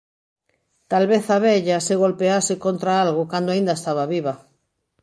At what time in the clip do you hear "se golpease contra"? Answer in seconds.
1.87-2.91